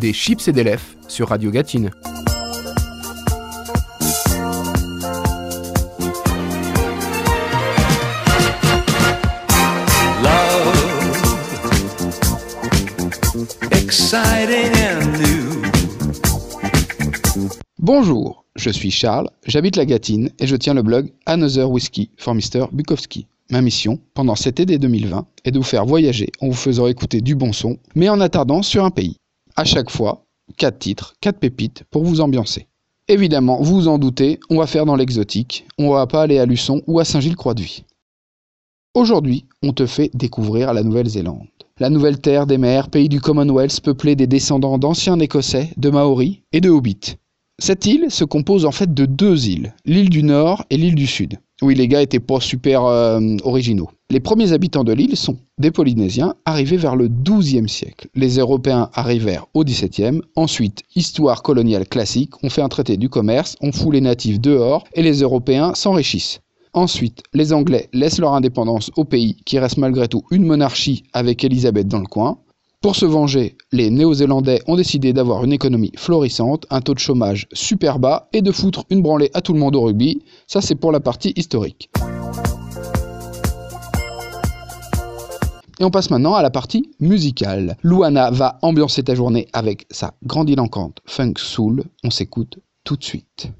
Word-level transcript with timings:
des 0.00 0.14
chips 0.14 0.48
et 0.48 0.52
des 0.52 0.64
lèvres 0.64 0.82
sur 1.08 1.28
Radio 1.28 1.50
Gatine. 1.50 1.90
Bonjour, 17.78 18.44
je 18.56 18.70
suis 18.70 18.90
Charles, 18.90 19.28
j'habite 19.46 19.76
la 19.76 19.84
Gatine 19.84 20.30
et 20.38 20.46
je 20.46 20.56
tiens 20.56 20.74
le 20.74 20.82
blog 20.82 21.12
Another 21.26 21.70
Whiskey 21.70 22.08
for 22.16 22.34
Mr. 22.34 22.68
Bukowski. 22.72 23.26
Ma 23.50 23.60
mission, 23.60 23.98
pendant 24.14 24.36
cet 24.36 24.60
été 24.60 24.78
2020, 24.78 25.26
est 25.44 25.50
de 25.50 25.58
vous 25.58 25.64
faire 25.64 25.84
voyager 25.84 26.28
en 26.40 26.46
vous 26.48 26.54
faisant 26.54 26.86
écouter 26.86 27.20
du 27.20 27.34
bon 27.34 27.52
son, 27.52 27.78
mais 27.96 28.08
en 28.08 28.20
attardant 28.20 28.62
sur 28.62 28.84
un 28.84 28.90
pays. 28.90 29.19
À 29.60 29.64
chaque 29.64 29.90
fois, 29.90 30.24
4 30.56 30.78
titres, 30.78 31.12
4 31.20 31.38
pépites 31.38 31.84
pour 31.90 32.02
vous 32.02 32.22
ambiancer. 32.22 32.66
Évidemment, 33.08 33.60
vous 33.60 33.74
vous 33.74 33.88
en 33.88 33.98
doutez, 33.98 34.40
on 34.48 34.56
va 34.56 34.66
faire 34.66 34.86
dans 34.86 34.96
l'exotique, 34.96 35.66
on 35.76 35.90
va 35.90 36.06
pas 36.06 36.22
aller 36.22 36.38
à 36.38 36.46
Luçon 36.46 36.80
ou 36.86 36.98
à 36.98 37.04
Saint-Gilles-Croix-de-Vie. 37.04 37.84
Aujourd'hui, 38.94 39.44
on 39.62 39.74
te 39.74 39.84
fait 39.84 40.10
découvrir 40.14 40.72
la 40.72 40.82
Nouvelle-Zélande. 40.82 41.46
La 41.78 41.90
nouvelle 41.90 42.22
terre 42.22 42.46
des 42.46 42.56
mers, 42.56 42.88
pays 42.88 43.10
du 43.10 43.20
Commonwealth 43.20 43.82
peuplé 43.82 44.16
des 44.16 44.26
descendants 44.26 44.78
d'anciens 44.78 45.20
Écossais, 45.20 45.68
de 45.76 45.90
Maoris 45.90 46.38
et 46.52 46.62
de 46.62 46.70
Hobbits. 46.70 47.16
Cette 47.58 47.84
île 47.84 48.10
se 48.10 48.24
compose 48.24 48.64
en 48.64 48.72
fait 48.72 48.94
de 48.94 49.04
deux 49.04 49.46
îles, 49.46 49.74
l'île 49.84 50.08
du 50.08 50.22
Nord 50.22 50.64
et 50.70 50.78
l'île 50.78 50.94
du 50.94 51.06
Sud. 51.06 51.38
Oui, 51.60 51.74
les 51.74 51.86
gars 51.86 52.00
étaient 52.00 52.18
pas 52.18 52.40
super 52.40 52.86
euh, 52.86 53.36
originaux. 53.44 53.90
Les 54.12 54.18
premiers 54.18 54.52
habitants 54.52 54.82
de 54.82 54.92
l'île 54.92 55.16
sont 55.16 55.36
des 55.58 55.70
Polynésiens 55.70 56.34
arrivés 56.44 56.76
vers 56.76 56.96
le 56.96 57.06
XIIe 57.06 57.68
siècle. 57.68 58.08
Les 58.16 58.38
Européens 58.38 58.90
arrivèrent 58.92 59.46
au 59.54 59.62
XVIIe. 59.62 60.20
Ensuite, 60.34 60.82
histoire 60.96 61.44
coloniale 61.44 61.86
classique, 61.86 62.32
on 62.42 62.50
fait 62.50 62.60
un 62.60 62.68
traité 62.68 62.96
du 62.96 63.08
commerce, 63.08 63.54
on 63.60 63.70
fout 63.70 63.92
les 63.92 64.00
natifs 64.00 64.40
dehors 64.40 64.82
et 64.94 65.02
les 65.04 65.20
Européens 65.20 65.74
s'enrichissent. 65.76 66.40
Ensuite, 66.72 67.22
les 67.34 67.52
Anglais 67.52 67.88
laissent 67.92 68.18
leur 68.18 68.34
indépendance 68.34 68.90
au 68.96 69.04
pays 69.04 69.36
qui 69.44 69.60
reste 69.60 69.76
malgré 69.76 70.08
tout 70.08 70.24
une 70.32 70.44
monarchie 70.44 71.04
avec 71.12 71.44
Élisabeth 71.44 71.86
dans 71.86 72.00
le 72.00 72.06
coin. 72.06 72.38
Pour 72.80 72.96
se 72.96 73.06
venger, 73.06 73.56
les 73.70 73.90
Néo-Zélandais 73.90 74.62
ont 74.66 74.74
décidé 74.74 75.12
d'avoir 75.12 75.44
une 75.44 75.52
économie 75.52 75.92
florissante, 75.96 76.66
un 76.70 76.80
taux 76.80 76.94
de 76.94 76.98
chômage 76.98 77.46
super 77.52 78.00
bas 78.00 78.28
et 78.32 78.42
de 78.42 78.50
foutre 78.50 78.86
une 78.90 79.02
branlée 79.02 79.30
à 79.34 79.40
tout 79.40 79.52
le 79.52 79.60
monde 79.60 79.76
au 79.76 79.82
rugby. 79.82 80.24
Ça, 80.48 80.60
c'est 80.60 80.74
pour 80.74 80.90
la 80.90 80.98
partie 80.98 81.32
historique. 81.36 81.90
Et 85.80 85.84
on 85.84 85.90
passe 85.90 86.10
maintenant 86.10 86.34
à 86.34 86.42
la 86.42 86.50
partie 86.50 86.90
musicale. 87.00 87.78
Luana 87.82 88.30
va 88.30 88.58
ambiancer 88.60 89.02
ta 89.02 89.14
journée 89.14 89.48
avec 89.54 89.86
sa 89.90 90.12
grandiloquente 90.24 91.00
funk 91.06 91.34
soul. 91.38 91.84
On 92.04 92.10
s'écoute 92.10 92.58
tout 92.84 92.96
de 92.96 93.02
suite. 93.02 93.50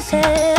places 0.00 0.55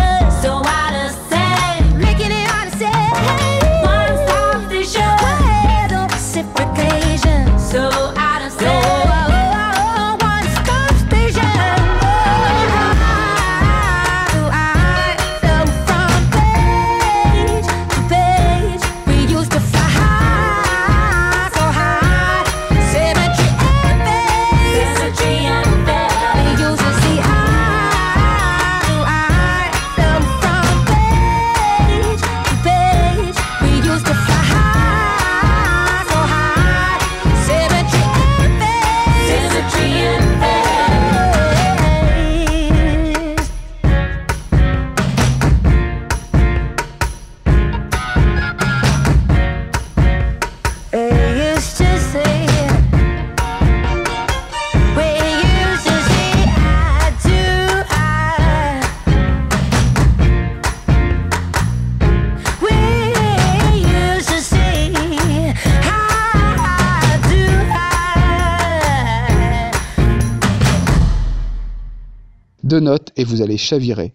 Deux 72.67 72.81
notes 72.81 73.13
et 73.15 73.23
vous 73.23 73.41
allez 73.41 73.55
chavirer. 73.55 74.13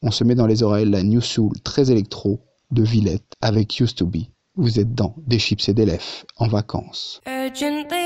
On 0.00 0.10
se 0.10 0.24
met 0.24 0.34
dans 0.34 0.46
les 0.46 0.62
oreilles 0.62 0.88
la 0.88 1.02
New 1.02 1.20
Soul 1.20 1.52
très 1.62 1.90
électro 1.90 2.40
de 2.70 2.82
Villette 2.82 3.34
avec 3.42 3.78
Used 3.78 3.96
to 3.96 4.06
Be. 4.06 4.30
Vous 4.56 4.80
êtes 4.80 4.94
dans 4.94 5.14
des 5.26 5.38
chips 5.38 5.68
et 5.68 5.74
des 5.74 5.84
lèvres 5.84 6.24
en 6.38 6.48
vacances. 6.48 7.20
Urgently 7.26 8.00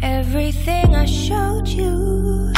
everything 0.00 0.94
I 0.94 1.04
showed 1.04 1.66
you. 1.66 2.52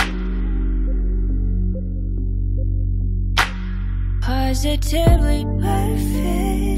Positively 4.20 5.46
perfect. 5.58 6.71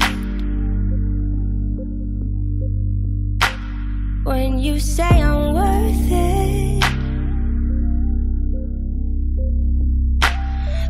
when 4.35 4.59
you 4.59 4.77
say 4.79 5.13
I'm 5.29 5.53
worth 5.53 6.11
it. 6.11 6.83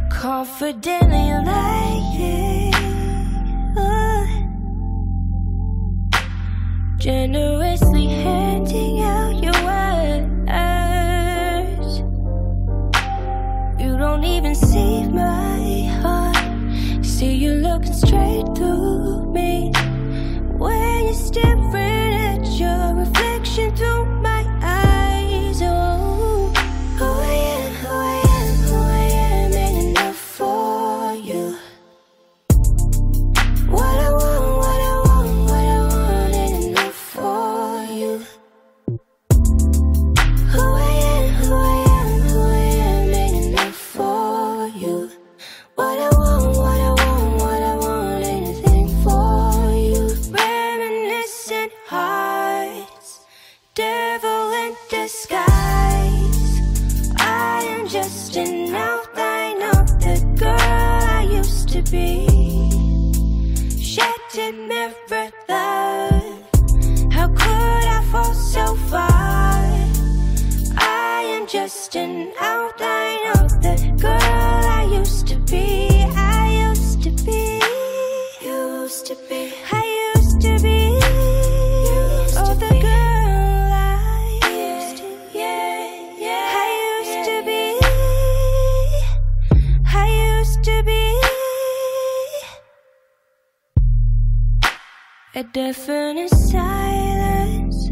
Confidently 0.10 1.28
lying, 1.50 2.74
generously 6.98 8.08
handing 8.24 8.96
out 9.14 9.36
your 9.46 9.60
words. 9.70 10.42
You 13.80 13.92
don't 14.04 14.24
even 14.24 14.56
see 14.56 15.04
my 15.22 15.62
heart, 16.02 17.06
see 17.06 17.34
you 17.44 17.52
looking 17.68 17.94
straight 17.94 18.48
through. 18.56 19.15
Definite 95.56 96.30
silence. 96.32 97.88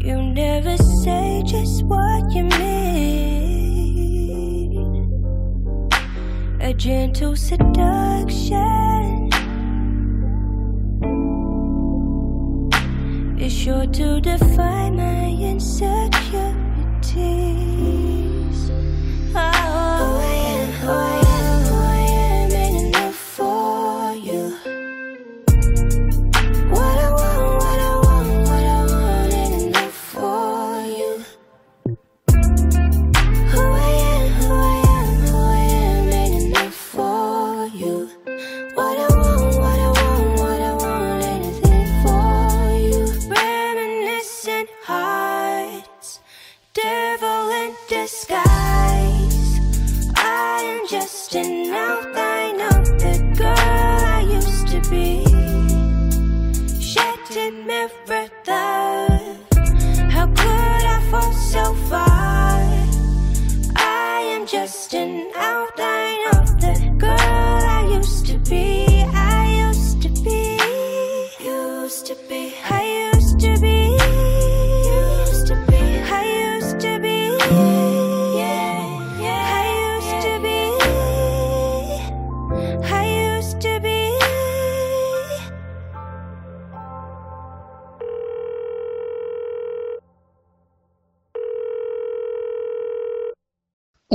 You 0.00 0.20
never 0.34 0.76
say 0.76 1.42
just 1.46 1.84
what 1.84 2.32
you 2.32 2.42
mean. 2.58 2.72
A 6.60 6.74
gentle 6.74 7.36
seduction 7.36 9.30
is 13.38 13.52
sure 13.52 13.86
to 13.86 14.20
defy 14.20 14.90
my 14.90 15.28
insecurities. 15.28 16.32
Oh, 19.32 19.38
I 19.38 20.34
am, 20.34 20.70
oh, 20.82 20.90
I 20.90 21.16
am. 21.18 21.21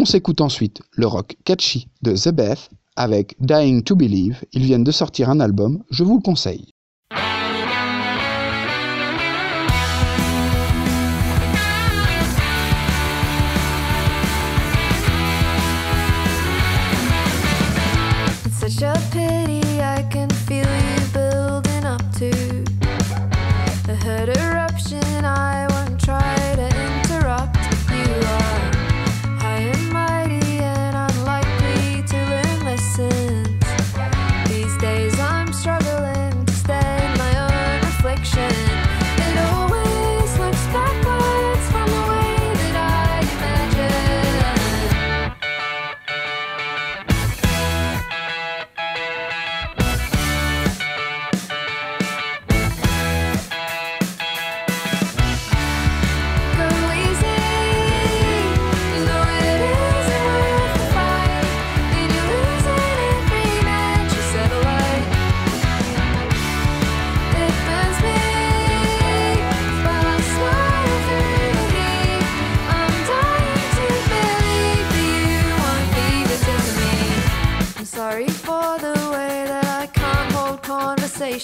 On 0.07 0.09
s'écoute 0.09 0.39
ensuite 0.39 0.81
le 0.93 1.05
rock 1.05 1.35
catchy 1.43 1.89
de 2.01 2.15
The 2.15 2.29
Beth 2.29 2.69
avec 2.95 3.35
Dying 3.41 3.83
to 3.83 3.97
Believe, 3.97 4.41
ils 4.53 4.63
viennent 4.63 4.85
de 4.85 4.91
sortir 4.93 5.29
un 5.29 5.41
album, 5.41 5.83
je 5.89 6.05
vous 6.05 6.15
le 6.15 6.21
conseille. 6.21 6.73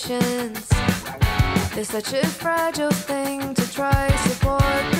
Conversations. 0.03 0.69
They're 1.73 1.83
such 1.83 2.13
a 2.13 2.25
fragile 2.25 2.91
thing 2.91 3.53
to 3.53 3.73
try 3.73 4.07
support 4.27 4.92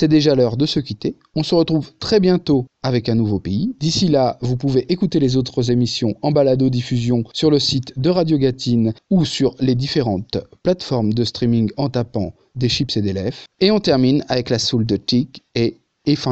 C'est 0.00 0.08
déjà 0.08 0.34
l'heure 0.34 0.56
de 0.56 0.64
se 0.64 0.80
quitter. 0.80 1.16
On 1.34 1.42
se 1.42 1.54
retrouve 1.54 1.92
très 1.98 2.20
bientôt 2.20 2.64
avec 2.82 3.10
un 3.10 3.14
nouveau 3.14 3.38
pays. 3.38 3.74
D'ici 3.78 4.08
là, 4.08 4.38
vous 4.40 4.56
pouvez 4.56 4.90
écouter 4.90 5.20
les 5.20 5.36
autres 5.36 5.70
émissions 5.70 6.14
en 6.22 6.32
balado-diffusion 6.32 7.24
sur 7.34 7.50
le 7.50 7.58
site 7.58 7.92
de 7.98 8.08
Radio 8.08 8.38
Gatine 8.38 8.94
ou 9.10 9.26
sur 9.26 9.54
les 9.60 9.74
différentes 9.74 10.38
plateformes 10.62 11.12
de 11.12 11.22
streaming 11.22 11.70
en 11.76 11.90
tapant 11.90 12.32
des 12.54 12.70
chips 12.70 12.96
et 12.96 13.02
des 13.02 13.12
lèvres. 13.12 13.44
Et 13.60 13.70
on 13.70 13.78
termine 13.78 14.24
avec 14.30 14.48
la 14.48 14.58
soul 14.58 14.86
de 14.86 14.96
Tic 14.96 15.44
et 15.54 15.82
If. 16.06 16.26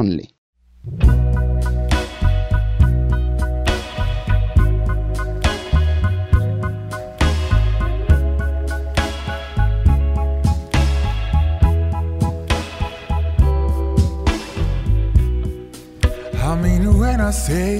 I 17.29 17.31
say 17.31 17.77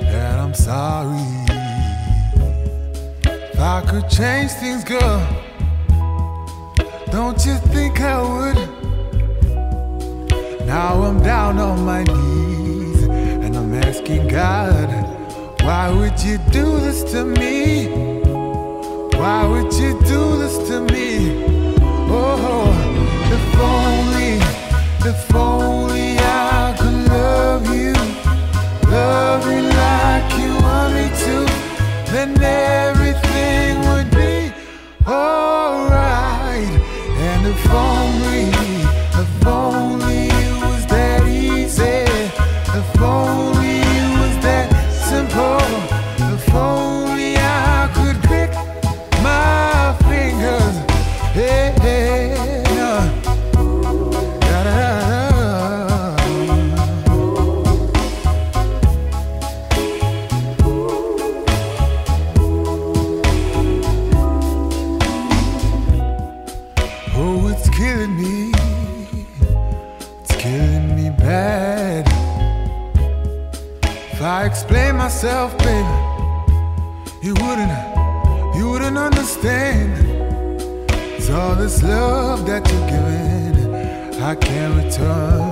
that 0.00 0.38
I'm 0.40 0.54
sorry. 0.54 1.28
If 3.52 3.60
I 3.60 3.82
could 3.86 4.08
change 4.08 4.50
things, 4.52 4.82
girl, 4.82 5.20
don't 7.12 7.44
you 7.44 7.56
think 7.74 8.00
I 8.00 8.22
would? 8.22 8.56
Now 10.66 11.02
I'm 11.02 11.22
down 11.22 11.58
on 11.58 11.84
my 11.84 12.04
knees 12.04 13.02
and 13.02 13.54
I'm 13.54 13.74
asking 13.74 14.28
God, 14.28 14.88
why 15.60 15.90
would 15.90 16.18
you 16.22 16.38
do 16.50 16.78
this 16.80 17.04
to 17.12 17.26
me? 17.26 17.88
Why 19.18 19.46
would 19.46 19.70
you 19.74 20.00
do 20.04 20.38
this 20.38 20.56
to 20.68 20.80
me? 20.80 21.44
Oh, 22.08 22.72
if 23.36 23.60
only, 23.60 24.38
if 25.10 25.34
only 25.34 25.63
explain 74.64 74.96
myself, 74.96 75.56
baby, 75.58 75.96
you 77.20 77.34
wouldn't, 77.34 78.56
you 78.56 78.70
wouldn't 78.70 78.96
understand. 78.96 79.92
It's 80.90 81.28
all 81.28 81.54
this 81.54 81.82
love 81.82 82.46
that 82.46 82.62
you're 82.70 82.88
giving, 82.88 84.22
I 84.22 84.34
can't 84.34 84.82
return. 84.82 85.42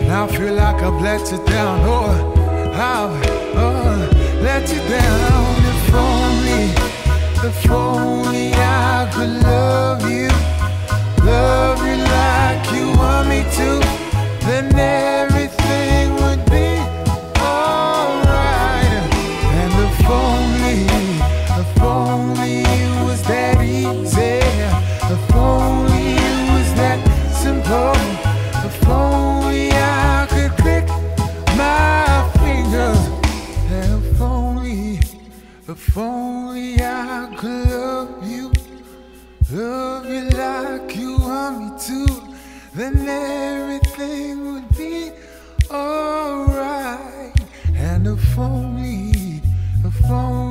And 0.00 0.10
I 0.10 0.26
feel 0.28 0.54
like 0.54 0.82
I've 0.82 1.02
let 1.02 1.30
you 1.30 1.44
down, 1.44 1.80
oh, 1.84 2.72
I've 2.72 3.26
oh, 3.56 4.40
let 4.40 4.62
you 4.72 4.78
down. 4.88 5.56
If 5.72 5.94
only, 5.94 7.48
if 7.48 7.70
only 7.70 7.89
If 35.70 35.96
only 35.96 36.82
I 36.82 37.32
could 37.38 37.70
love 37.70 38.28
you, 38.28 38.50
love 39.52 40.04
you 40.04 40.28
like 40.30 40.96
you 40.96 41.16
want 41.16 41.60
me 41.60 41.80
to, 41.86 42.36
then 42.74 43.06
everything 43.06 44.52
would 44.52 44.76
be 44.76 45.12
alright. 45.70 47.32
And 47.76 48.04
if 48.04 48.36
only, 48.36 49.40
if 49.84 50.10
only. 50.10 50.49